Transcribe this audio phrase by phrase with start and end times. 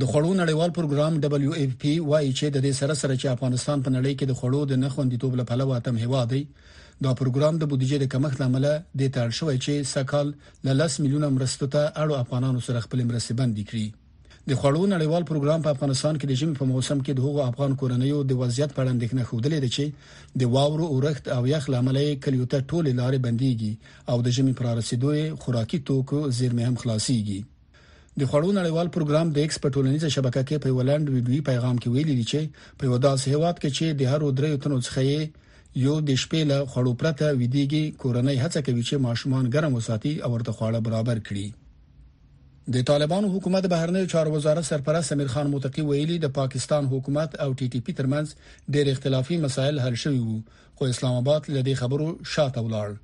[0.00, 3.78] د خړو نړیوال پروګرام دبليو اف پی وايي چې د دې سره سره چې افغانستان
[3.86, 6.42] په نړۍ کې د خړو د نخوندیتوب لپاره واتم هوا دی
[7.04, 10.28] دا پروګرام د بودیجې د کمښت لامل د تړل شوی چې سکهال
[10.66, 13.86] ل 10 میلیونه مرستو ته اړو افغانانو سره خپل مرستې باندې کړی
[14.50, 17.72] د خوړو نړیوال پروګرام په افغانستان کې د ژمي په موسم کې د هغو افغان
[17.82, 19.84] کورنیو د وضعیت په اړه اندېښنه خوده ده چې
[20.42, 23.72] د واورو اورښت او یخ لامل کلیو ته ټوله لارې بنديږي
[24.10, 25.10] او د ژمي پر رسیدو
[25.46, 27.40] خوراکي توکو زیرمه هم خلاصيږي
[28.18, 31.88] د خوړو نړیوال پروګرام د ایکس په ټولنیزه شبکه کې په ولند ویډیوي پیغام کې
[31.94, 32.40] ویلي دی چې
[32.78, 36.58] په یو داسې هواد کې چې د هر درې تنو څخه یو د شپې له
[36.74, 41.46] خوړو پرته ویدیږي کورنۍ هڅه کوي چې ماشومان ګرم وساتي او ورته خواړه برابر کړي
[42.68, 47.52] د طالبانو حکومت بهرنی چارو وزارت سرپرست امیر خان متقی ویلي د پاکستان حکومت او
[47.58, 48.34] ټي ټي پی ترمنځ
[48.74, 50.38] ډېر اختلافي مسایل حل شوي وو
[50.76, 52.94] خو اسلام آباد لدې خبرو شاته ولاړ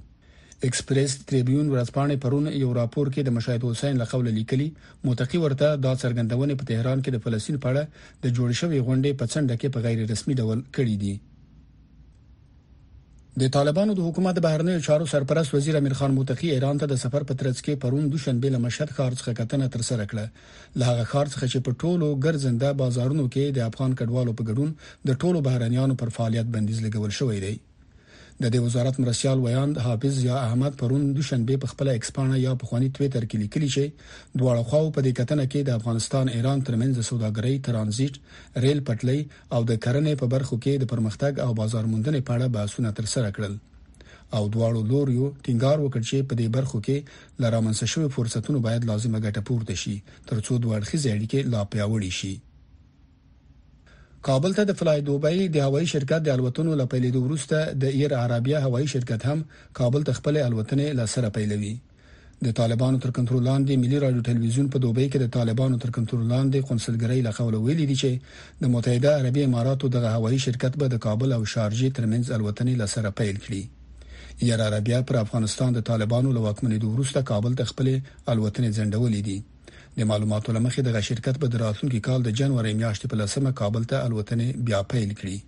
[0.67, 4.69] اکسپریس ټریبیون ورځپاڼې پرون یو راپور کې د مشاهد حسین لقول لیکلي
[5.05, 9.13] متقی ورته دا څرګندونه په تهران کې د فلسطین په اړه د جوړ شوې غونډې
[9.21, 11.15] په څنډه کې په غیر رسمي ډول کړې دي
[13.43, 17.27] د طالبانو د حکومت بهرنیو چارو سرپرست وزیر امیر خان متقی ایران ته د سفر
[17.31, 21.05] په ترڅ کې پرون دوشنبه له مشهد ښار څخه کتنه تر سره کړه له هغه
[21.15, 25.45] ښار څخه چې په ټولو ګرځنده بازارونو کې د افغان کډوالو په ګډون د ټولو
[25.51, 27.53] بهرنیانو پر فعالیت بندیز لګول شوې ده
[28.43, 32.53] د دې وزارت مرسیال ویاند حافظ یا احمد پرون د شنبه په خپل ایکسپانه یا
[32.61, 36.65] په خواني ټوئیټر کې لیکلی چې دواړه خواو په دې کتنه کې د افغانستان ایران
[36.69, 38.15] ترمنځ د سوداګرۍ ترانزیت
[38.65, 39.21] ریل پټلۍ
[39.59, 43.09] او د کرنې په برخو کې د پرمختګ او بازار موندنې په اړه بحثونه تر
[43.15, 43.55] سره کړل
[44.37, 49.23] او دواړو لوریو ټینګار وکړ چې په دې برخو کې لرامنځ شوی فرصتونه باید لازمه
[49.27, 49.95] ګټه پورته شي
[50.33, 52.33] ترڅو دوه اړخیزه اړیکې لا پیاوړې شي
[54.29, 58.13] کابل ته د فلای دوبۍ د هوایي شرکت د الوتنو لپاره د ورسته د ایر
[58.25, 59.45] عربیا هوایي شرکت هم
[59.79, 61.73] کابل ته خپل الوتنې لاسره پیلوي
[62.47, 66.25] د طالبانو تر کنټرول لاندې ملي رادیو ټلویزیون په دوبۍ کې د طالبانو تر کنټرول
[66.35, 70.93] لاندې قونسلګرۍ له خوا ویلي دي چې د متحده عربی اماراتو د هوایي شرکت به
[70.95, 76.37] د کابل او شارجې ترمنځ الوتنې لاسره پیل کړي یا عربیا پر افغانستان د طالبانو
[76.39, 79.39] له واکمنۍ وروسته کابل ته خپل الوتنې ځندولې دي
[79.99, 83.83] د معلوماتو لمخې دغه شرکت به د راتلونکي کال د جنوري میاشتې په لسمه کابل
[83.91, 85.39] ته الوتنې بیا پیل کړي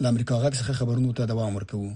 [0.00, 1.92] د امریکا غږ څخه خبرونو ته دوام ورکوي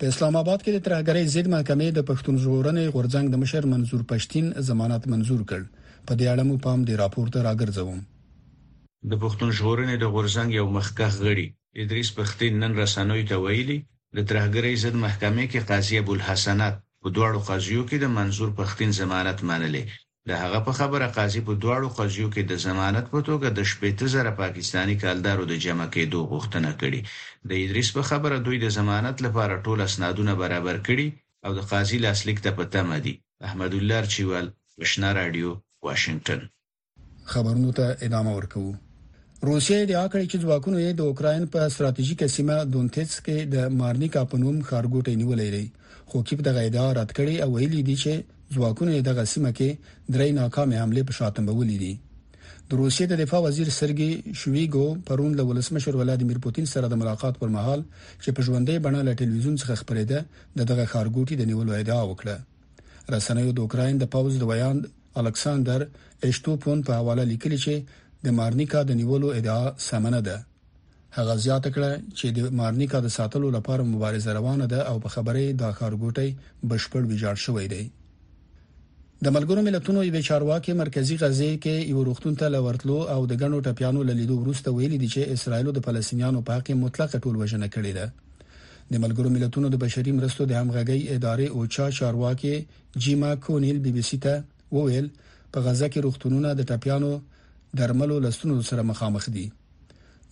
[0.00, 4.02] د اسلام آباد کې د ترهګرۍ ضد محکمې د پښتون ژغورنې غورځنګ د مشر منظور
[4.12, 5.62] پښتين ضمانت منزور کړ
[6.06, 7.98] په دې اړه مو پام دی راپورته راګرځوم
[9.10, 11.46] د پښتون ژغورنې د غورځنګ یو مخکخ غړي
[11.82, 13.78] ادریس پښتين نن رسنوي ته ویلي
[14.16, 18.90] د ترهګرۍ ضد محکمې کې قاضي ابو الحسنات په دواړو قضیو کې د منظور پښتين
[19.00, 19.84] ضمانت منلې
[20.28, 24.06] د هغه په خبره قاضي په دواړو قضیو کې د ضمانت په توګه د شپېته
[24.14, 27.00] زره پاکستانی کالدارو د جمع کېدو غوښتنه کړې
[27.50, 31.08] د ادریس په خبره دوی د ضمانت لپاره ټول اسنادونه برابر کړي
[31.44, 33.14] او د قاضي لاسلیک ته پته مدي
[33.48, 34.46] احمد الله چوال
[34.82, 35.50] وشنا رادیو
[35.86, 36.40] واشنگټن
[37.32, 38.74] خبرونو ته ادامه ورکوم
[39.48, 44.24] روسیه د اکړې چې ځواکونه یې د اوکرين په ستراتیژیک سیمه دونټس کې د مارنیکا
[44.30, 45.66] په نوم خارګوټې نیولې لري
[46.10, 48.14] خو کې په دغه ادعا رد کړې او ویلي دي چې
[48.54, 49.70] ځواکونه دغه سیمه کې
[50.14, 51.94] درې ناکامه حمله په شاتمبولې دي
[52.68, 57.34] د روسیې د دفاع وزیر سرګي شویګو پرون له ولسمشر ولادمیر پوتین سره د ملاقات
[57.42, 57.80] پر مهال
[58.22, 60.18] چې په ژوندۍ بڼه له ټلویزیون څخه خبرېده
[60.70, 62.34] دغه خارګوټي د نیولو ادعا وکړه
[63.14, 64.78] رسنیو د اوکرين د پاوز د ویان
[65.20, 65.80] الکساندر
[66.28, 67.74] اشټوپون په حواله لیکلي چې
[68.26, 70.36] د مارنیکا د نیولو ادعا سمنه ده
[71.18, 75.44] هغه زیاته کړه چې د مارنیکا د ساتلو لپاره مبارزه روانه ده او په خبرې
[75.60, 76.28] د خارګوټي
[76.70, 77.84] بشپړ ویجاړ شوی دی
[79.24, 83.58] د ملګرو ملتونو یو چارواکي مرکزی غزه کې یو روختون ته لورتلو او د غنو
[83.66, 87.92] ټپیانو لیدو وروسته ویلي دي چې اسرایل د فلسطینیانو په حق مطلق ټول وژنه کړې
[87.98, 88.06] ده
[88.92, 92.52] د ملګرو ملتونو د بشري مرستو د همغږي ادارې او چا چارواکي
[93.06, 94.34] جیما کونیل بي بي سي ته
[94.78, 95.06] وویل
[95.52, 97.12] په غزه کې روختونونه د ټپیانو
[97.78, 99.46] درملو لستونو سره مخامخ دي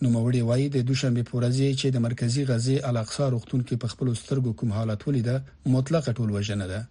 [0.01, 4.07] نو موري وایي د دوشنبه پورزي چې د مرکزی غزه الاقصی روختون کې په خپل
[4.25, 5.35] سترګو کوم حالت ولیده
[5.75, 6.81] مطلق ټول وژنه ده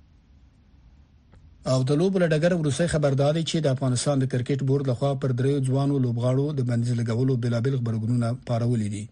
[1.72, 5.60] او د لوب لډګر روسي خبرداري چې د افغانستان د کرکټ بورډ لخوا پر دریو
[5.68, 9.04] ځوانو لوبغاړو د بندیز لګولو بلابل خبرګونونه پارولې دي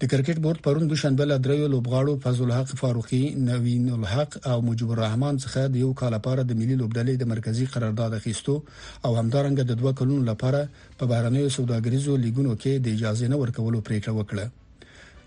[0.00, 4.56] د کرکټ بورډ پرون د شنبه له دریو لوبغاړو فضل الحق فاروقي، نوین الحق او
[4.68, 8.54] مجيب الرحمن څخه د یو کال لپاره د ملي لوبډلې د مرکزی قرارداد اخیستو
[9.04, 10.60] او همدارنګه د دوه کلونو لپاره
[10.98, 14.46] په بهرنیو سوداګریزو لیګونو کې د اجازه نه ورکولو پریکړه وکړه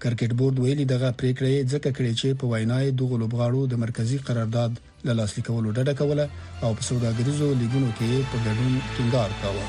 [0.03, 4.17] کرکټ بورډ ویلي دغه پریکړه ځکه کړې چې په وینا یې دوه لوبغاړو د مرکزی
[4.29, 6.25] قرارداد له لاسلیکولو ډډه کوله
[6.63, 9.63] او په سوداګریزو لیګونو کې په ګډون ټینګار کاوه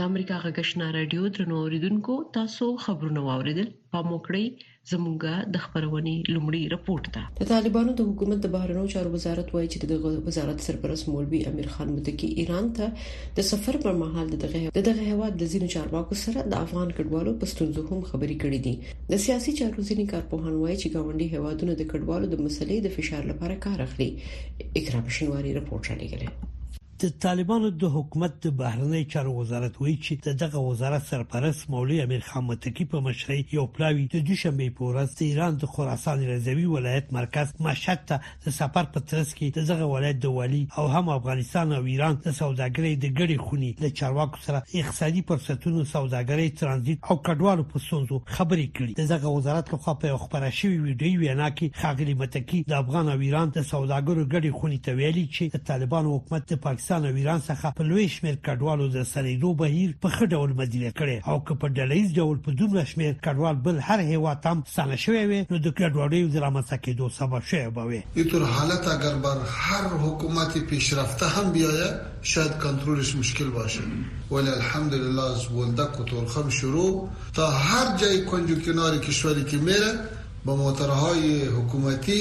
[0.00, 3.66] د امریکا غږشنا رادیو درنو اوریدونکو تاسو خبرونه واوریدل
[3.96, 4.44] په موکړی
[4.92, 9.68] زمونږه د خبرونې لومړی رپورت ده د طالبانو د حکومت د بهرنیو چارو وزارت وایي
[9.74, 9.78] چې
[10.22, 12.86] د وزارت سرپرست مولوی امیر خان متکی ایران ته
[13.40, 17.50] د سفر پر مهال دغه دغه هواد د زینو چارواکو سره د افغان کډوالو په
[17.52, 18.74] ستونزو هم خبري کړې دي
[19.16, 23.22] د سیاسي چارو ځینی کارپوهان وایي چې گاونډي هوادونو د کډوالو د مسلې د فشار
[23.34, 24.10] لپاره کار اخلي
[24.82, 26.30] اکرام شنواری رپورت شریکوي
[27.02, 32.20] د طالبانو د حکومت د بهرنی چارو وزارت وایي چې دغه وزارت سرپرست مولوی امیر
[32.26, 36.66] خان متقی په مشرۍ یو پلاوی د دوشنبه په ورځ د ایران د خراسان رضوی
[36.74, 41.10] ولایت مرکز مشهد ته د سفر په ترڅ کې دغه ولایت د والی او هم
[41.16, 47.10] افغانستان او ایران د سوداګرۍ د ګډې خونی له چارواکو سره اقتصادي فرصتونو سوداګرۍ ترانزیت
[47.10, 51.82] او کډوالو په ستونزو خبرې کړې دغه وزارت لخوا په خبره شوی ویډیو وینا کې
[51.84, 56.16] خاغلی متقی د افغان او ایران د سوداګرو ګډې خونی ته ویلي چې د طالبانو
[56.16, 60.08] حکومت د پاکستان پاکستان او ایران څخه په لوی شمیر کډوالو د سړېدو بهیر په
[60.14, 64.00] خډه ډول مدیریت کړي او که په ډلېز ډول په دومره شمیر کډوال بل هر
[64.08, 68.24] هیواد هم ساله شوی وي نو د کډوالۍ د رامنځته کېدو سبب شوی به وي
[68.32, 71.94] تر حالت اگر بر هر حکومت پیشرفته هم بیایه
[72.32, 73.80] شاید کنترلش مشکل باشه
[74.32, 76.90] ولی الحمدلله از ولدک و ترخم شروع
[77.40, 79.92] تا هر جای کنج و کنار کشوری که میره
[80.44, 82.20] با موترهای حکومتی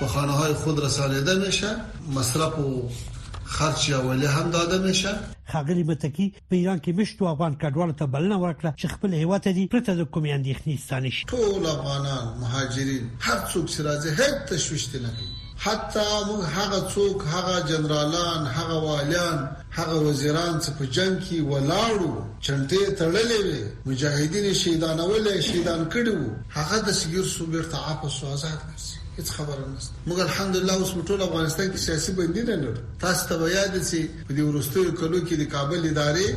[0.00, 1.72] به خانه های خود رسانیده میشه
[2.18, 2.68] مصرف و
[3.56, 5.12] خرج یا ولې هم داده میشه
[5.52, 9.52] خاغلی متکی په ایران کې مشتو افغان کډوالو ته بلنه ورکړه چې خپل هیواد ته
[9.56, 14.34] دي پرته د کومې اندېښنې ستانه شي ټول افغانان مهاجرین هر څوک چې راځي هیڅ
[14.52, 15.30] تشويش نه کوي
[15.64, 19.38] حتی موږ هغه څوک هغه جنرالان هغه والیان
[19.80, 22.12] هغه وزیران چې په جنگ کې ولاړو
[22.46, 26.16] چنټې تړلې وي مجاهدین شهیدان ولې شهیدان کړو
[26.58, 31.20] هغه د سګیر صوبې ته واپس آزاد کړي هیڅ خبره نشته موږ الحمدلله اوس ټول
[31.24, 35.36] افغانستان کې سیاسي بندي نه لرو تاسو ته یاد شي په دې ورستیو کلو کې
[35.40, 36.28] د کابل ادارې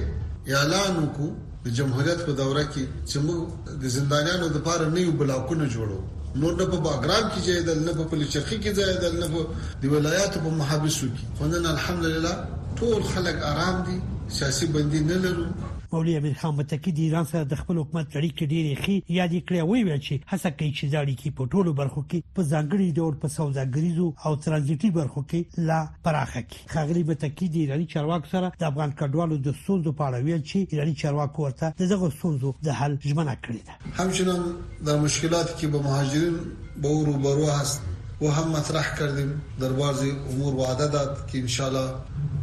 [0.56, 1.30] اعلان وکړو
[1.66, 3.42] د جمهوریت په دوره کې چې موږ
[3.84, 6.00] د زندانیانو لپاره نوي بلاکونه جوړو
[6.42, 10.44] نور نه په باګرام کې ځایدل نه په پلچرخي کې ځایدل نه په د ولایاتو
[10.48, 12.34] په محابسو کې خو نن الحمدلله
[12.81, 14.00] ټول خلک آرام دي
[14.40, 15.46] سیاسي بندي نه لرو
[15.94, 19.62] مولوی امیر خان متکی د ایران سره د خپل حکومت اړیکې ډېرې ښې یاد کړې
[19.69, 23.13] وی ویل چې هڅه کوي چې دا اړیکې په ټولو برخو کې په ځانګړي ډول
[23.22, 28.48] په سوداګریزو او ترانزیتي برخو کې لا پراخه کړي خغلی متکی د ایراني چارواکو سره
[28.63, 32.81] د افغان کډوالو د سوندو په اړه ویل چې ایراني چارواکو ورته دغه سوندو د
[32.81, 36.46] حل ژمنه کړې ده همچنان د مشکلات کې به مهاجرین
[36.88, 37.92] به روبرو هست
[38.24, 41.90] वो हम मطرح کردیم دروازه امور وعده داد که ان شاء الله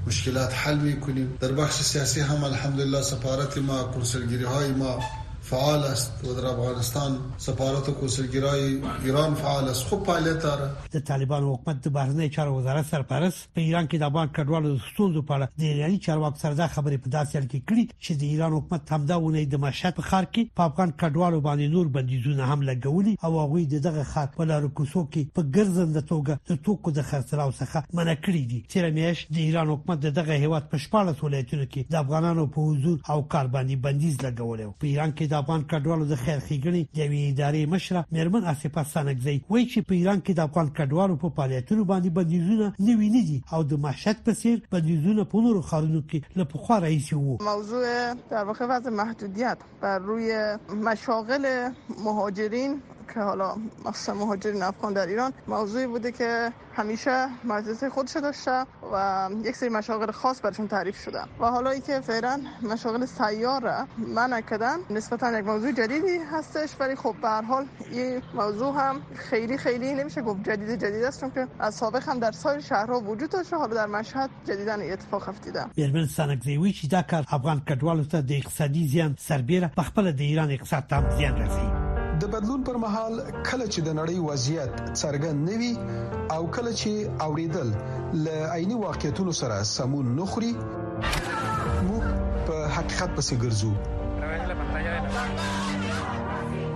[0.06, 5.00] مشکلات حل میکنیم در بخش سیاسی هم الحمدلله سفارت ما کنسولگری های ما
[5.42, 10.98] فعال است و در افغانستان سفارت و کنسولگرای ایران فعال است خوب فعالیت داره د
[10.98, 15.34] طالبان حکومت د بهرنی چارو وزارت سرپرست په ایران کې د بانک کډوالو ستونزو په
[15.38, 18.52] اړه د ایراني چارواکو سره د خبرې په داسې حال کې کړي چې د ایران
[18.52, 22.62] حکومت همدا ونې د مشهد په خار کې په افغان کډوالو باندې نور بندیزونه هم
[22.70, 26.90] لګولي او هغه د دغه خاط په لارو کوڅو کې په ګرځند توګه د توکو
[26.90, 31.16] د خرڅلاو څخه منع کړی دي چې رمیش د ایران حکومت دغه هیواد په شپاله
[31.22, 35.34] ولایتونو کې د افغانانو په حضور او کار باندې بندیز لګولې په ایران کې د
[35.40, 39.78] د افغان کډوالو د خیر خېګړي د یوې ادارې مشره مېرمن آصفه سانګزي وایي چې
[39.88, 43.72] په ایران کې د افغان کډوالو په فعالیتونو باندې بندیزونه نوي نه دي او د
[43.84, 47.84] معیشت په څیر بندیزونه په نورو ښارونو کې له پخوا راهیسې وو موضوع
[48.34, 50.28] در واقع وضع محدودیت بر روی
[50.88, 51.44] مشاغل
[52.06, 52.72] مهاجرین
[53.14, 59.30] که حالا مخصوصا مهاجرین افغان در ایران موضوعی بوده که همیشه مجلس خودش داشته و
[59.44, 64.40] یک سری مشاغل خاص برشون تعریف شده و حالا ای که فعلا مشاغل سیاره منع
[64.40, 69.58] کردن نسبتا یک موضوع جدیدی هستش ولی خب به هر حال این موضوع هم خیلی
[69.58, 73.30] خیلی نمیشه گفت جدید جدید است چون که از سابق هم در سایر شهرها وجود
[73.30, 78.14] داشته حالا در مشهد جدیدا اتفاق افتیده بیرمن سنگزیوی چی دا کار افغان کډوالو است
[78.14, 81.79] دی اقتصادی زیان سربیره په ایران اقتصاد زیان رسید
[82.20, 83.14] د بدلون پر مهال
[83.48, 84.72] کله چې د نړۍ وضعیت
[85.02, 85.72] څرګند نوي
[86.34, 86.90] او کله چې
[87.26, 87.68] اوریدل
[88.24, 90.50] ل عیني واقعیتونو سره سمون نخري
[91.86, 91.98] مو
[92.48, 93.72] په حقیقت پسې ګرځو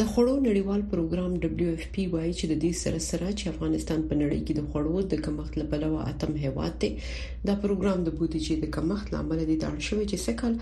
[0.00, 4.00] د خوړو نړیوال پروګرام دبليو اف پی وایي چې د دې سره سره چې افغانستان
[4.08, 6.90] په نړۍ کې د خوړو د کمښت لپاره اتم هیواد دی
[7.48, 10.52] دا پروګرام د بودیجې د کمښت لامل دی تل شوی چې سکل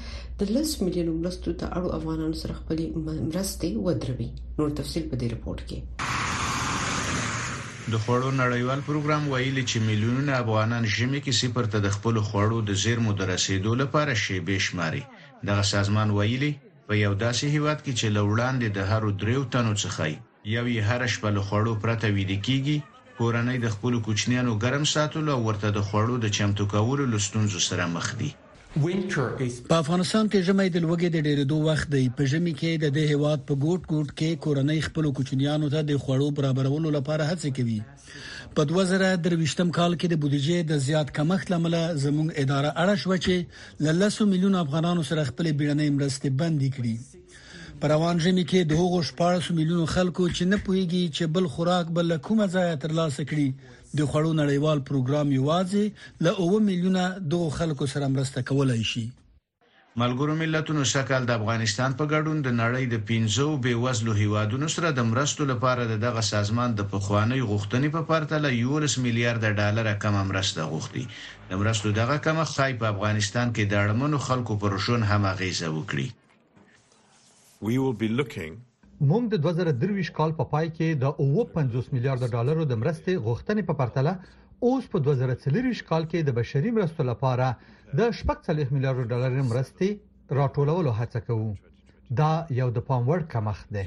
[0.42, 5.28] د 10 میلیون مرستو ته اړو افغانانو سره خپل مرستې ودروي نور تفصيل په دې
[5.38, 5.78] رپورت کې
[7.92, 12.58] د خوړو نړیوال پروګرام ویلي چې میلیونونه افغانان ژمي کې صفر ته د خپل خوړو
[12.70, 15.02] د زیرمو درسېدو لپاره شی بشماري
[15.50, 16.52] دغه سازمان ویلي
[16.88, 20.02] په یو داسې هیواد کې چې له وړاندې د هر دریو تنو څخه
[20.56, 22.76] یو یې هر شپه له خوړو پرته ویده کیږي
[23.18, 27.84] کورنۍ د خپل کوچنیانو ګرم ساتلو او ورته د خوړو د چمتو کولو لستونزو سره
[27.96, 28.30] مخ دي
[29.70, 33.04] په افغانستان کې ژمی د لوګي د ډېرېدو وخت دی په ژمي کې د دې
[33.12, 37.80] هواد په ګوټ ګوټ کې کورنۍ خپل کوچنیانو ته د خوړو برابرولو لپاره هڅه کوي
[38.56, 43.34] په 2023م کال کې د بودیجې د زیات کمښت لامل زموږ اداره اړه شو چې
[43.84, 46.96] ل 300 میلیون افغانانو سره خپل بیړنۍ مرستې بندې کړي
[47.80, 51.86] په روان ژمي کې د هغو 14 میلیون خلکو چې نه پوهیږي چې بل خوراک
[52.00, 53.48] بل کومه ځای ترلاسه کړي
[53.98, 55.84] د خړو نړیوال پروګرام یوازې
[56.24, 59.06] ل 2 میلیونه دوه خلکو سره مرسته کولای شي
[60.02, 65.04] ملګرو ملتونو شکل د افغانستان په ګډون د نړۍ د 15 بېوزلو هیوادونو سره د
[65.10, 70.66] مرستو لپاره دغه سازمان د پخوانی غوښتنې په پرتله یو لس میلیارډ ډالر کم مرسته
[70.72, 71.04] غوښتي
[71.50, 76.10] د مرستو دغه کم خای په افغانستان کې د اړمنو خلکو پرشون هم غیزه وکړي
[77.68, 78.58] We will be looking
[79.10, 83.70] موږ د 2023 کال په پا پای کې د 55 میلیارډ ډالرو د مرستې غوښتنې
[83.70, 84.18] په پرتله
[84.68, 87.46] اوس په 2024 کال کې د بشري مرستو لپاره
[87.98, 89.88] د 40 میلیارډ ډالر مرستې
[90.38, 91.50] راټولولو هڅه کوو
[92.20, 92.28] دا
[92.60, 93.84] یو د پام وړ کمښت دی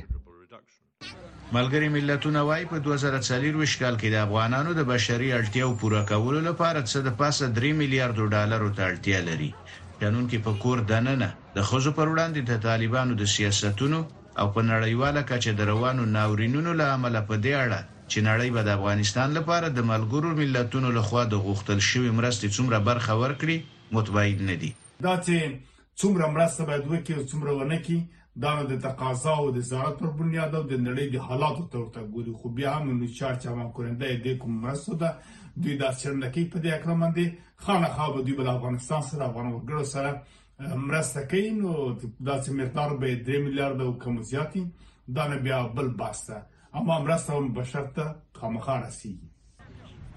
[1.57, 6.79] ملګری ملتونه وايي په 2024 کال کې د افغانانو د بشري اړتیاو پوره کولو لپاره
[6.91, 9.49] څه د پاسه 3 میلیارډ ډالرو ته اړتیا لري
[10.01, 13.99] قانون کې په کور دننه د خوځو پر وړاندې د طالبانو د سیاستونو
[14.41, 17.79] او په نړیواله کچه د روانو ناورینونو لامل په دی اړه
[18.13, 22.85] چې نړۍ به د افغانستان لپاره د ملګرو ملتونو لخوا د غوښتل شوی مرستې څومره
[22.89, 23.57] برخه ورکړي
[23.97, 24.69] متوعد نه دي
[25.07, 25.57] دا چې
[26.03, 27.97] څومره مرسته باید وکړي څومره ونه کی
[28.45, 32.33] دا د تقاضا او د زړه پر بنیاد او د نړۍ د حالاتو تر ټولو
[32.41, 35.11] خو بیا هم نو چار چا ما کورنده د کوم مرسته ده
[35.61, 37.25] دوی دا څنګه کې په دې اکرام باندې
[37.67, 41.71] خانخا به دوی بل افغانستان سره افغان وګړو سره مرسته کوي نو
[42.27, 44.63] دا چې مقدار به 3 میلیارډ او کم زیاتی
[45.19, 46.37] دا نه بیا بل باسه
[46.77, 49.29] اما مرسته هم بشر ته خامخا رسیږي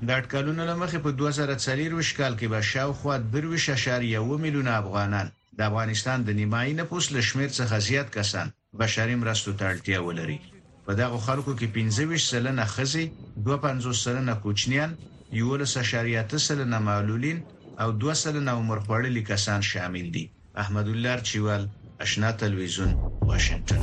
[0.07, 6.39] د اټکلونو لمخې په 2040 کال کې به شاوخوا 22.1 میلیون افغانان د افغانستان د
[6.41, 8.53] نیمایي نفوس لشمیر څخه زیات کسان
[8.83, 10.39] بشري مرستو ته اړتیا ولري
[10.89, 13.07] په دغه خلکو کې 25 سلنه خزي
[13.53, 14.97] 25 سلنه کوچنیان
[15.45, 17.45] 11.8 سلنه معلولین
[17.85, 20.25] او 2 سلنه عمر خوړلي کسان شامل دي
[20.65, 21.69] احمد الله چوال
[22.05, 22.93] آشنا تلویزیون
[23.31, 23.83] واشنگتن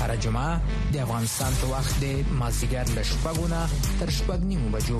[0.00, 0.54] هر جمعه
[0.94, 3.62] د افغانستان په وخت د مازیګر له شپږو نه
[4.00, 4.98] تر شپږ نیمو بجو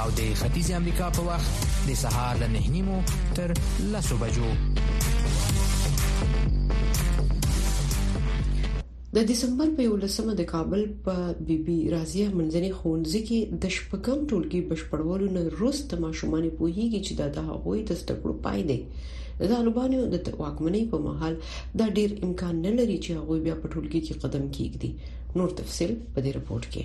[0.00, 1.50] او د ختیځ امریکا په وخت
[1.90, 2.98] د سهار له نه نیمو
[3.38, 3.48] تر
[3.94, 4.50] لسو بجو
[9.14, 11.14] د دسمبر په 11مه د کابل په
[11.46, 17.12] بي بي رازیه منځني خونځي کې د شپږم ټولګي بشپړولو نه روس تماشومان پوهیږي چې
[17.20, 18.80] دا د هغوی د ستګړو پای دی
[19.40, 21.34] د طالبانو د واکمنۍ په مهال
[21.80, 24.90] دا ډیر امکان نه لري چې هغه بیا په ټولګي کې قدم کیږدي
[25.40, 26.84] نور تفصيل په دې رپورت کې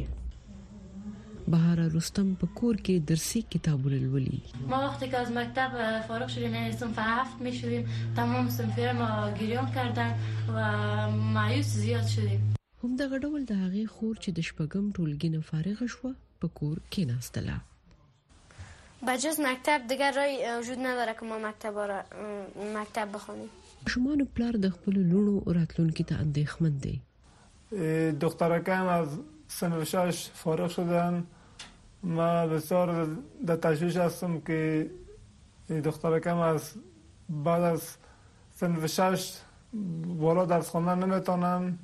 [1.54, 4.40] بهار رستم په کور کې درسي کتابونه لولي
[4.74, 5.72] ما وقتی که از مکتب
[6.12, 7.84] فارغ شدیم یعنی صنف هفت می شدیم
[8.20, 10.10] تمام صنفیه ما گریان کردن
[10.58, 10.68] و
[11.40, 12.42] مایوس زیاد شدیم
[12.84, 16.12] هم د غډول د هغې خور چې د شپږم ټولګي نه فارغ شوه
[16.46, 17.58] په کور کې ناستله
[19.08, 22.02] بجز مکتب دیگر رای وجود نداره که ما مکتب, را
[22.76, 23.50] مکتب بخونیم
[23.88, 25.42] شما پلار د خپل لونو
[25.96, 27.02] کی ته اندېخمن دی
[28.14, 29.08] دخترکم از
[29.48, 31.24] سن شش فارغ شدن
[32.04, 33.08] ما بسیار
[33.46, 34.90] در تشویش هستم که
[35.86, 36.72] دخترکم از
[37.30, 37.98] بعد از
[38.56, 39.38] سن شش
[40.22, 41.78] بالا درس خواندن نمیتونن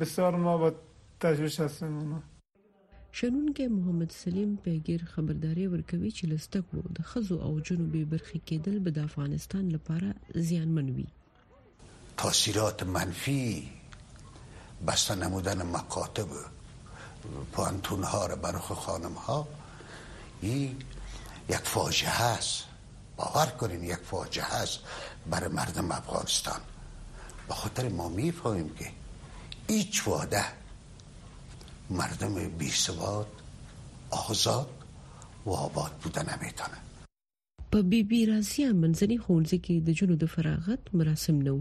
[0.00, 0.72] بسیار ما با
[1.20, 2.22] تشویش هستیم
[3.18, 8.90] شنونکې محمد سلیم پیګیر خبرداري ورکوي چې لستکو د خزو او جنوبي برخې کېدل به
[8.96, 11.04] د افغانستان لپاره زیانمن وي
[12.22, 13.42] تاثیرات منفی
[14.86, 16.32] بسته نمودن مکاتب
[17.52, 19.38] پانتون ها را برخ خانم ها
[20.50, 20.76] این
[21.52, 22.64] یک فاجعه است
[23.22, 24.80] باور کنین یک فاجعه است
[25.30, 26.60] برای مردم افغانستان
[27.48, 28.86] به خاطر ما میفهمیم که
[29.72, 30.44] هیچ واده
[31.90, 33.26] مردم بی سواد
[34.30, 34.70] آزاد
[35.46, 36.78] و آباد بوده نمیتونه
[37.72, 41.54] په بی بی رازیا منځني خونځي کې د جنود فراغت مراسم نو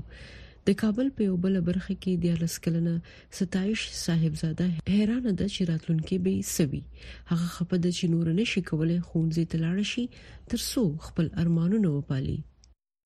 [0.67, 2.93] د کابل په یو بل برخه کې د لسکلنه
[3.39, 6.83] 27 صاحبزاده حیران ده چې راتلونکي به سوي
[7.31, 10.05] هغه خپه د چنور نشي کولای خونځي تلاړ شي
[10.53, 12.37] تر څو خپل ارمانونه وپالي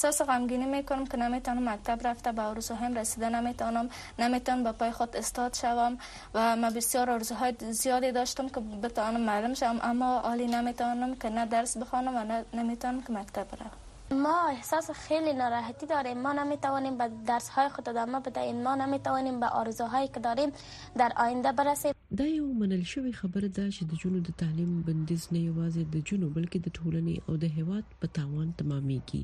[0.03, 2.41] احساس غمگینی میکنم که نمیتونم مکتب رفته به
[2.81, 3.89] هم رسیده نمیتونم
[4.19, 5.97] نمیتونم به پای خود استاد شوم
[6.33, 11.45] و ما بسیار های زیادی داشتم که بتوانم معلم شوم اما عالی نمیتونم که نه
[11.45, 13.71] درس بخوانم و نه نمیتونم که مکتب برم
[14.11, 19.39] ما احساس خیلی ناراحتی داریم ما نمیتوانیم به درس های خود ادامه بدهیم ما نمیتوانیم
[19.39, 20.49] به آرزوهایی که داریم
[20.97, 25.27] در آینده برسیم دا یو منل شوی خبره ده چې د جنو د تعلیم بندیز
[25.31, 29.21] نه یوازې د جنو بلکې د ټولنې او د هیواد په تاوان تمامېږي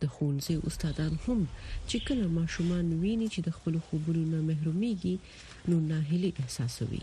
[0.00, 1.48] د خونځي استادان هم
[1.88, 5.16] چې کله ماشومان ویني چې د خپل خوبونو نه محروميږي
[5.68, 7.02] نو ناهیلي احساسوي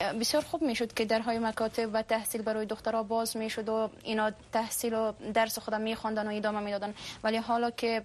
[0.00, 4.94] بسیار خوب میشد که درهای مکاتب و تحصیل برای دخترها باز میشد و اینا تحصیل
[4.94, 8.02] و درس خودم میخواندن و ادامه میدادن ولی حالا که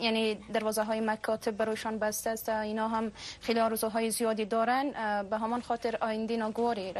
[0.00, 4.92] یعنی دروازه های مکاتب برایشان بسته است اینا هم خیلی آرزوهای زیادی دارن
[5.30, 6.92] به همان خاطر آینده ناگواری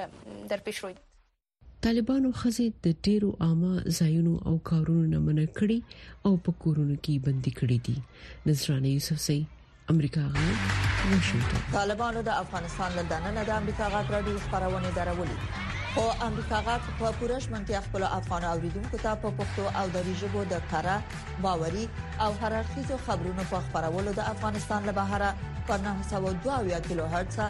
[0.48, 0.96] در پیش روید
[1.82, 5.82] طالبانو خزه د ډیرو عامه ځایونو او کارونو نه منع کړي
[6.24, 7.96] او په کورونو کې بندي کړي دي
[8.46, 9.46] نصرانه یوسف سي
[9.92, 10.70] امریکا غږ
[11.10, 15.36] واشنگټن طالبانو د افغانستان له دننه د امریکا غږ راډیو خبرونه درولې
[16.00, 20.42] او امریکا غږ په پوره شمنتیا خپل افغان اوریدونکو ته په پښتو او دری ژبه
[20.54, 20.96] د کارا
[21.46, 21.84] باوري
[22.26, 27.40] او هررخیزو خبرونو په خبرولو د افغانستان له بهره په 902 کیلو هرتز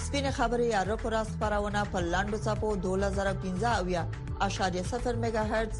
[0.07, 5.79] سپینه خبري یا رپور خبرونه په لاندو سپو 2015.0 میگا هرتز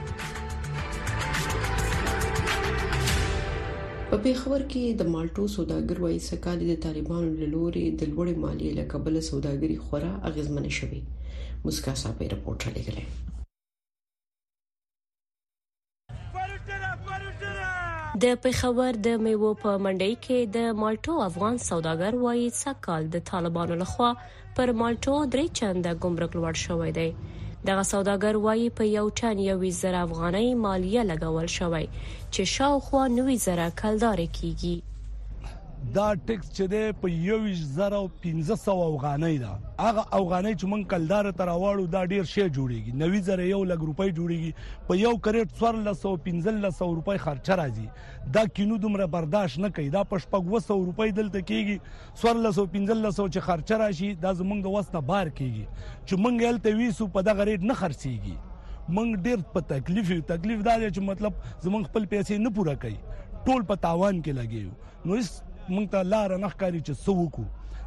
[4.11, 8.71] په پیښور کې د مالټو سوداګر وایي سکالي د طالبانو له لوري د لوړې مالیې
[8.79, 11.01] له کبله سوداګري خورا اغیزمنه شوې
[11.67, 13.05] مسکا صاحب راپورټ لګلې
[18.25, 23.75] د پیښور د میوه په منډۍ کې د مالټو افغان سوداګر وایي سکهال د طالبانو
[23.83, 24.11] لخوا
[24.59, 27.09] پر مالټو درې چنده ګمرک لوړ شوې دی
[27.69, 31.85] دغه سوداګر وایي په یو ټن یو زر افغانۍ مالیه لګول شوې
[32.33, 34.75] چې شاوخوا 9000 کلدار کیږي
[35.95, 41.85] دا ټیکس چې دی په 21500 افغانۍ دا هغه افغانۍ چې مونږ کلدار تر واړو
[41.95, 47.57] دا ډیر شی جوړیږي 9000 یو لګ روپۍ جوړیږي په یو کریټ 1415 روپۍ خرچه
[47.61, 53.45] راځي دا کینو دومره برداشت نه کوي دا په 1500 روپۍ دلته کیږي 1415 چې
[53.49, 57.71] خرچه راشي دا زمونږ د وسته بار کیږي چې مونږ یلته ویسو په دغه ریټ
[57.71, 62.57] نه خرڅيږي مونږ ډیر په تکلیف یو تکلیف دا چې مطلب زمونږ خپل پیسې نه
[62.59, 62.99] پوره کوي
[63.49, 65.33] ټول په تاوان کې لګیو نو اس
[65.69, 67.45] مونږ ته لار نه ښکاری چې څه وکړو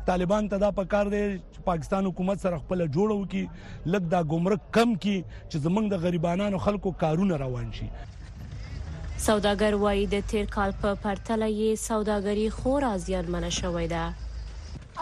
[0.08, 1.22] طالبان ته دا پکار دی
[1.68, 5.16] پاکستان حکومت سره خپل جوړو کې لګ دا ګمرک کم کې
[5.50, 7.88] چې زمونږ د غریبانو خلکو کارونه روان شي
[9.26, 14.04] سوداګر وایي د تیر کال په پرتله یې سوداګري خورا زیاتمنه شوې ده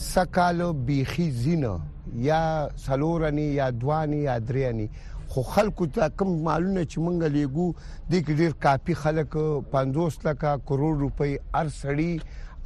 [0.07, 1.75] سکالو بیخي زینه
[2.15, 4.87] یا سلورنی یا دوانی یا درېنی
[5.27, 7.73] خو خلکو ته کم مالونه چې مونږ لېګو
[8.09, 9.37] د ډیر کاپی خلک
[9.71, 12.21] 50 لکه کروڑ روپۍ ار سړی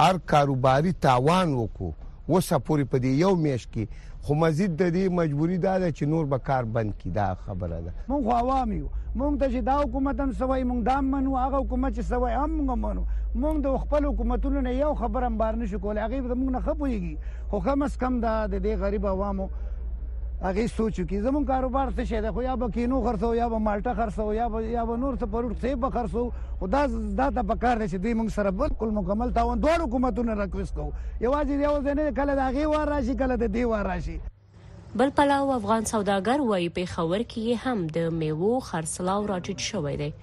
[0.08, 1.92] ار کاروباري تاوان وکړو
[2.36, 3.84] وسه پوری په دې یو میش کې
[4.26, 7.78] خو مزید د دې مجبوری دا ده چې نور به کار بند کی دا خبره
[7.86, 11.58] ده مونږ عوام یو مونږ ته چې دا حکومت هم سوي مونږ دام منو هغه
[11.64, 13.04] حکومت چې سوي هم مونږ منو
[13.42, 16.62] مونږ د خپل حکومتونو نه یو خبر هم بار نشو کولای هغه به مونږ نه
[16.68, 17.16] خپويږي
[17.50, 19.48] خو کم اس کم دا د دې غریب عوامو
[20.44, 23.58] هغه سوچ کی زمون کاروبار څه شه ده خو یا به کینو خرڅو یا به
[23.66, 26.82] مالټا خرڅو یا به یا به نور څه پروت څه به خرڅو خدا
[27.20, 30.88] دا ته پکار دي چې دوی موږ سره بالکل مکمل تاون دوه حکومتونو ریکوست کوو
[30.96, 34.18] یوازې یو ځنه کله دا غي وار راشي کله د دی وار راشي
[35.02, 40.14] بل پلاو افغان سوداګر وای په خبر کې هم د میوو خرڅلاو راټیټ شوې ده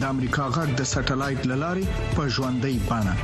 [0.00, 1.84] د امریکا غږ د سټلایټ للارې
[2.16, 3.14] په ژوندۍ بانه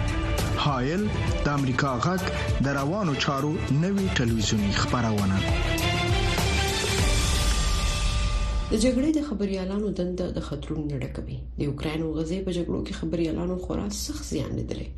[0.66, 1.02] هایل
[1.46, 2.22] د امریکا غږ
[2.66, 3.50] د روانو چارو
[3.82, 5.36] نوي ټلویزیونی خبرونه
[8.70, 12.78] د جګړې د خبريالانو دنده د خطرونو نه ډکوي د یوکرين او غزې په جګړو
[12.86, 14.88] کې خبريالانو خورا سخت زیان لیدلې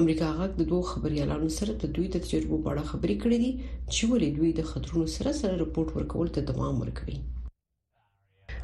[0.00, 3.50] امریکا غاک د دوه خبريالانو سره د دوی د تجربو په اړه خبرې کړې دي
[3.94, 7.18] چې ولې دوی د خطرونو سره سره راپورټ ورکول ته دوام ورکوي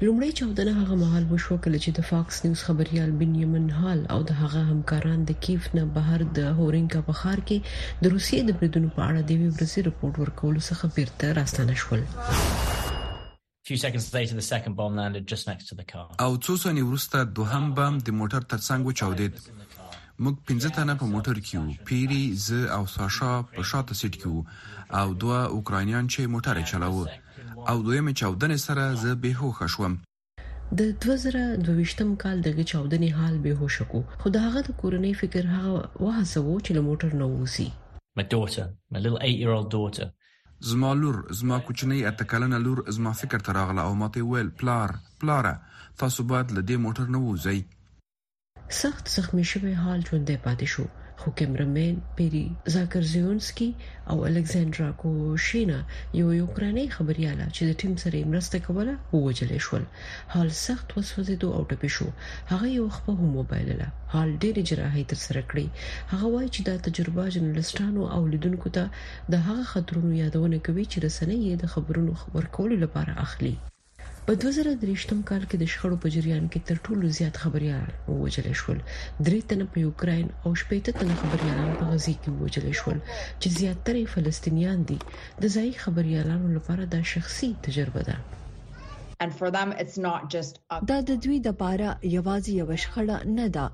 [0.07, 4.39] لومړی چاودنه هغه مهال وشو کله چې د فاکس نیوز خبريال بنیامین هال او د
[4.41, 8.93] هغه همکاران د کیف نه بهر د هورینکا په خار کې د روسیې د بریدونو
[8.99, 12.05] په اړه د وی ورسي رپورت ورکول څخه بیرته راستانه شول
[13.71, 16.83] few seconds later the second bomb landed just next to the car او څو ثانیې
[16.93, 22.25] وروسته دوهم بم د موټر ترڅنګ وچاودید موږ پنځه تنه په موټر کې وو پیری
[22.49, 27.25] ز او ساشا په شاته سیټ کې وو او دوه اوکرانیان چې موټر چلاوه
[27.71, 29.93] او دویمه چاودنې سره زه به هوښ شوم
[30.79, 35.43] د 2022م کال دغه چاودنې حال به هوښ کو خو دا هغه د کورنۍ فکر
[35.55, 35.73] هغه
[36.05, 37.69] وهڅو چې له موټر نه ووسی
[38.19, 40.07] my daughter my little 8 year old daughter
[40.69, 45.53] زما لور زما کوچنی اتکلنه لور زما فکر ته راغله او ماته ویل پلار پلاره
[46.03, 47.59] تاسو باید له دې موټر نه ووځئ
[48.83, 50.87] سخت سخت مې شوی حال ژوندې پاتې شو
[51.23, 53.67] خو کیمرمن پیری زاکرزیونسکي
[54.13, 55.79] او الکساندرا کوشینا
[56.21, 59.79] یو یوکراني خبرياله چې د ټیم سره مرسته کوله ووجل شو
[60.35, 62.07] حال سخت وسوځیدو او ټپې شو
[62.53, 65.67] هغه یو خپل موبایل له حال ډېر جراحي تر سره کړې
[66.13, 68.85] هغه وایي چې دا تجربه جنرالستانو او لیدونکو ته
[69.37, 73.55] د هغه خطرونو یادونه کوي چې رسنۍ یې د خبرونو خبر کولو لپاره اخلي
[74.29, 78.81] په 2023م کال کې د شخړو په جریان کې تر ټولو زیات خبريال ووجل شول
[79.27, 82.99] درې تنه په یوکرين او شپږ تنه خبريالان په غزي کې ووجل شول
[83.41, 88.17] چې زیاتره فلسطینیان دي د ځای خبريالانو لپاره دا شخصي تجربه ده
[89.27, 90.77] and for them it's not just a...
[90.91, 93.67] دا د دوی د پاره یوازې یو شخړه نه ده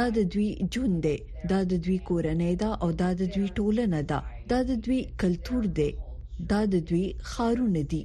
[0.00, 1.14] دا د دوی جون دی
[1.54, 4.18] دا د دوی کورنۍ ده او دا د دوی ټولنه ده
[4.54, 5.90] دا د دوی کلچر دی
[6.52, 8.04] دا د دوی خارونه دي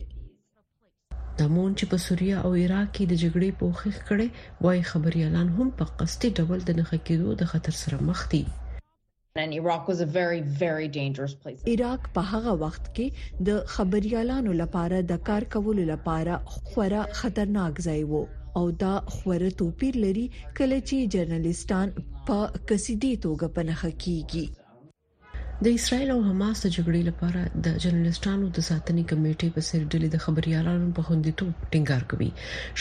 [1.39, 4.27] تمون چې په سوریه او عراق کې د جګړې پوښښ کړي
[4.67, 8.43] وايي خبريالان هم په قصدي ډول د نخښ کېدو د خطر سره مخ دي
[9.43, 13.07] and Iraq was a very very dangerous place عراق په هغه وخت کې
[13.49, 16.33] د خبريالانو لپاره د کار کولو لپاره
[16.69, 18.23] خورا خطرناک ځای وو
[18.59, 21.87] او دا خوره توپیر لري کله چې جرنالستان
[22.31, 22.37] په
[22.71, 24.45] قصدي توګه پنهخ کیږي
[25.65, 30.09] د اسرایل او حماس د جګړې لپاره د جرنالستانو د ساتنې کمیټې په سر ډلې
[30.11, 32.29] د خبريالانو په خوندیتوب ټینګار کوي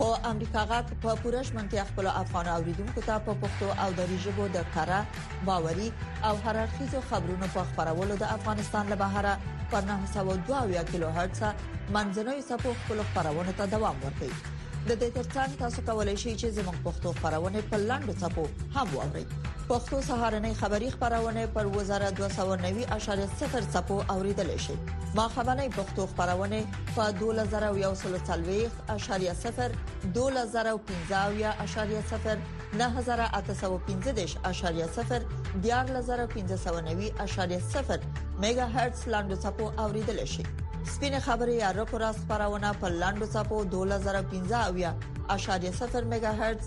[0.00, 4.48] خو امریکا غاټ په پوره شمنتیا خپل افغان اوریدونکو ته په پښتو او دری ژبه
[4.56, 4.98] د کاره
[5.46, 5.86] باوري
[6.30, 9.32] او هررخیزو خبرونو په خبرولو د افغانستان له بهره
[9.76, 14.40] پر 902 کیلو هرتز منځنوي سپو خپل خبرونه ته دوام ورکوي د
[15.00, 19.26] دې ترڅنګ تاسو کولای شئ چې زموږ پښتو خبرونه په لاندې سپو هم واورئ
[19.68, 24.72] پښتو سهارنۍ خبری خبرونه پر وزارت 290.0 سپو اوریدل شي
[25.14, 26.60] ما خبرنۍ پښتو خبرونه
[26.98, 29.74] په 2140.0
[30.18, 32.38] 2015.0
[32.84, 35.20] 9015.0
[35.58, 36.80] 14590.0
[38.46, 40.42] میگا هرتز لاندو سپو اوریدل شي
[40.94, 46.66] سپینه خبري یا رکو راس خبرونه په لاندو سپو 2015.0 میگا هرتز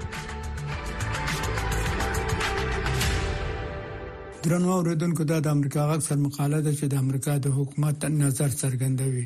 [4.45, 8.49] درنو اوریدونکو دا د امریکا غږ سر مقاله ده چې د امریکا د حکومت نظر
[8.61, 9.25] څرګندوي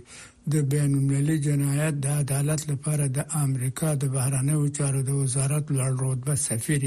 [0.54, 5.93] د بین المللي جنایت د عدالت لپاره د امریکا د بهرانه چارو د وزارت لړ
[6.08, 6.84] رتبه سفیر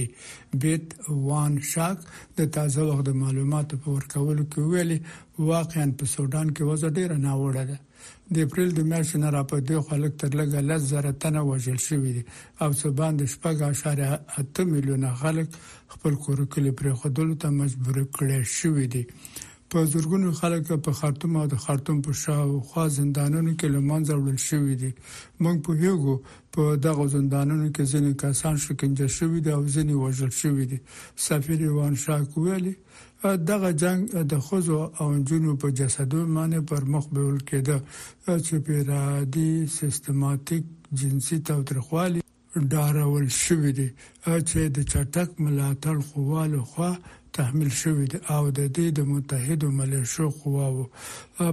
[0.64, 0.84] بیت
[1.28, 1.98] وان شاک
[2.40, 4.98] د تازه وخت معلوماتو په ورکولو کې ویلي
[5.52, 7.76] واقعا په سودان کې وضع ډیره ناوړه ده
[8.34, 12.22] د اپریل د میاشتې نه راپدې خلک تر لږه لږ زره تنه وژل شوې دي
[12.62, 15.56] او څه باندې شپږ اشاریه میلیونه خلک
[15.94, 19.04] خپل کور کلی پرې خدلو ته مجبور کړي شوې دي
[19.72, 24.74] په زورګونو خلک په خرطوم او د خرطوم په شاوخوا زندانونو کې لمانځه وړل شوې
[24.82, 24.90] دي
[25.44, 26.14] موږ په هیغو
[26.54, 30.80] په دغه زندانونو کې ځینې کسان شکنجه شوې دي او ځینې وژل شوې دي
[31.26, 32.76] سفیر ایوان شاکویلی
[33.50, 34.00] دغه جنگ
[34.32, 37.76] د خوځو او جنو په جسدو باندې پر مخ بیول کېده
[38.46, 40.64] چې پیرادي سیستماتیک
[40.98, 42.20] جنسي تاوتریخوالی
[42.72, 43.88] ډارول شوې دي
[44.48, 46.92] چې د چټک ملاتړ قوا له خوا
[47.36, 50.84] تحمل شوې ده او د دې د متحدو ملشو قواو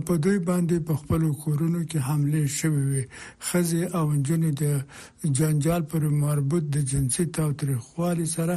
[0.07, 3.03] په دوی باندې په خپل کورونو کې حمله شوې وي
[3.47, 8.55] خزي او جنې د جنجال پر مربوط د جنسي تاوتریخوالي سره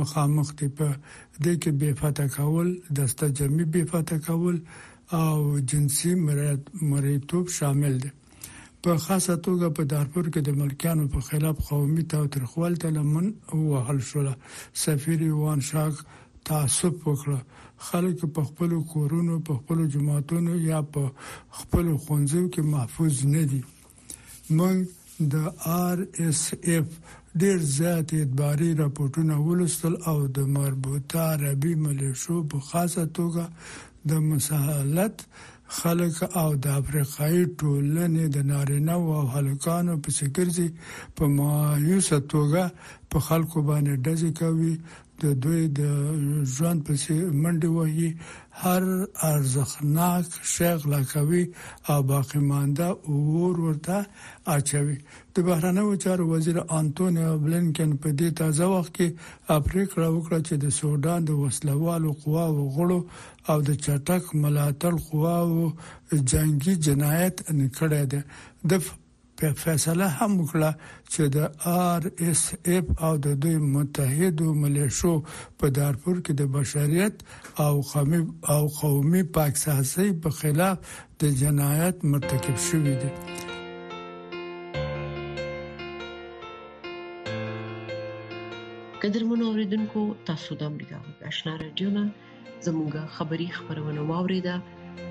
[0.00, 0.86] مخامخ دي په
[1.44, 2.68] دې کې بے فاته کول
[3.00, 4.56] دسته جمعي بے فاته کول
[5.22, 5.38] او
[5.70, 6.10] جنسي
[6.90, 8.10] مریتوب شامل دي
[8.84, 13.26] په خاصه توګه په دارفور کې د ملکیانو په خلاف قومي تاوتریخوال ته لمن
[13.70, 14.22] وهل شو
[14.84, 15.94] سفیر یوان شاک
[16.50, 17.38] تعصب وکړه
[17.90, 23.60] خلک په خپل کورونو په خپل جماعتونو یا په خپل خونځو کې محفوظ نه دي
[24.60, 32.42] موږ د آر اس اف ډیر زیات اعتباري راپورټونه ولستل او د مربوطه عربي ملیشو
[32.54, 35.26] په خاصه توګه د مسالت
[35.78, 40.68] خلک او د افریقایي ټولنې د نارینه او هلکانو په سکرځي
[41.16, 42.62] په مایوسه توګه
[43.12, 44.72] په خلکو باندې ډزې کوي
[45.22, 45.82] د دوی د
[46.54, 46.92] ژوند په
[47.42, 48.10] منډه وایي
[48.62, 48.82] هر
[49.32, 51.44] ارزښناک شیخ لا کوي
[51.90, 53.98] او باقی مانده اور ورته
[54.54, 54.96] اچوي
[55.34, 59.08] د بهرنیو چارو وزیر انټونیو بلنکن په دې تازه وخت کې
[59.58, 63.00] افریقا وکړه چې د سودان د وسلوالو قواو غړو
[63.50, 65.62] او د چټک ملاتړ قواو
[66.32, 68.20] جنگي جنایت انکړه ده
[68.70, 68.90] د
[69.42, 70.72] فیصله هم وکړه
[71.12, 71.38] چې د
[71.84, 72.42] آر اس
[72.74, 75.12] اف او د دوی متحدو ملیشو
[75.62, 77.16] په دارفور کې د بشریت
[77.66, 78.20] او قومي
[78.56, 80.76] او قومي پاکساسي په خلاف
[81.24, 83.10] د جنایت مرتکب شوی دی
[89.04, 90.98] قدرمنو اوریدونکو تاسو د امریکا
[91.30, 92.04] آشنا رادیو نه
[92.66, 94.60] زموږه خبری خبرونه واوریده